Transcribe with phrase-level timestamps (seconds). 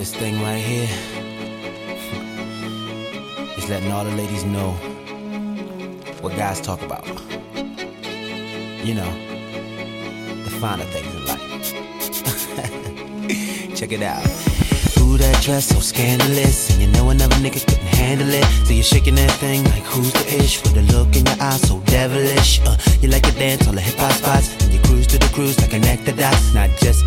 [0.00, 0.88] This thing right here
[3.58, 4.70] is letting all the ladies know
[6.22, 7.06] what guys talk about.
[8.82, 9.12] You know,
[10.42, 11.40] the finer things in life.
[13.76, 14.24] Check it out.
[15.00, 16.70] Ooh, that dress so scandalous.
[16.70, 18.44] And you know another nigga couldn't handle it.
[18.64, 20.62] So you're shaking that thing like who's the ish?
[20.62, 22.58] With a look in your eyes so devilish.
[22.64, 24.64] Uh, you like to dance on the hip hop spots.
[24.64, 26.49] And you cruise to the cruise like connect the dots.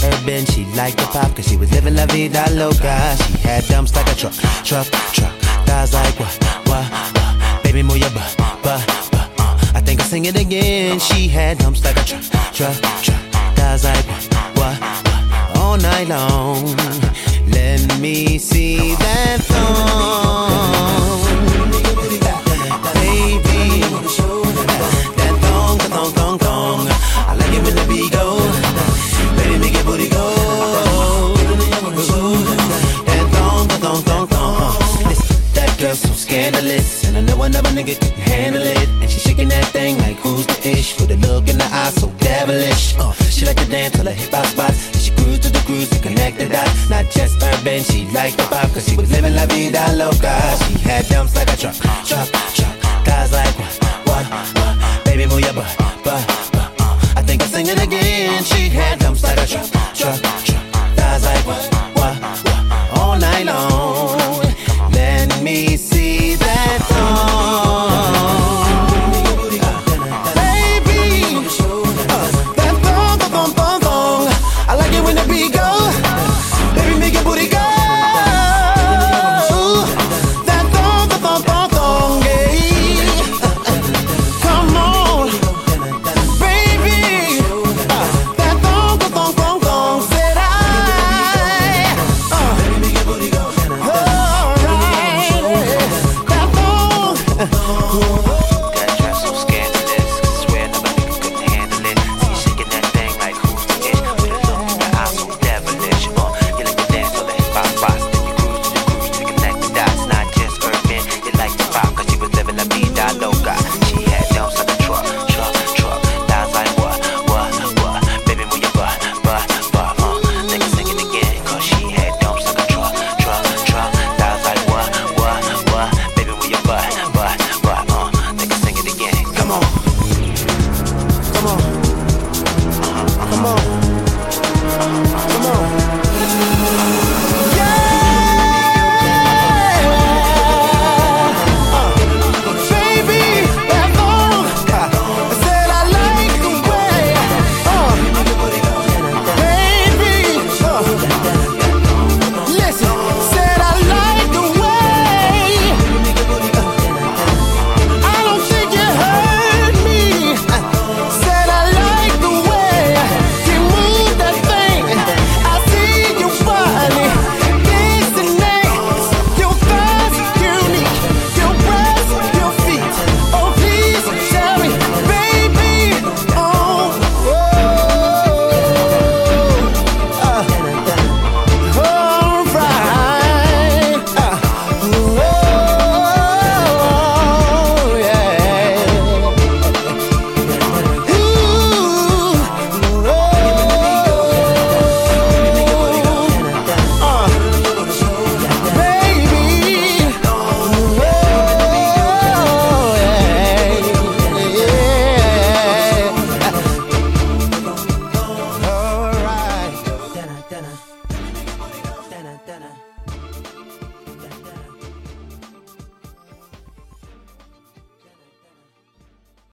[0.04, 1.36] Urban, she liked the pop.
[1.36, 3.16] Cause she was living la vida loca.
[3.24, 4.34] She had dumps like a truck,
[4.64, 5.34] truck, truck.
[5.66, 6.34] Thighs like what,
[6.68, 7.64] what, what.
[7.64, 8.64] Baby, move your butt, butt,
[9.12, 9.30] butt.
[9.40, 11.00] Uh, I think I'll sing it again.
[11.00, 13.24] She had dumps like a truck, truck, truck.
[13.56, 14.24] Thighs like what,
[14.58, 15.58] what, what.
[15.58, 16.76] All night long.
[17.48, 18.38] Let me
[35.94, 38.90] girl so scandalous, and I know another nigga can handle it.
[39.02, 41.00] And she shaking that thing like who's the ish?
[41.00, 42.96] With a look in the eye so devilish.
[42.98, 44.92] Uh, she like to dance till her hip hop spots.
[44.94, 46.90] And she cruise to the cruise to connect the dots.
[46.90, 50.36] Not just urban, she liked the pop, cause she was living la vida loca.
[50.66, 51.76] She had dumps like a truck,
[52.10, 52.76] truck, truck.
[53.06, 53.56] Guys like
[54.08, 55.06] what, what, what?
[55.06, 56.70] Baby, move your butt, butt, butt.
[56.80, 58.44] Uh, I think I'm singing again.
[58.44, 59.70] She had dumps like a truck,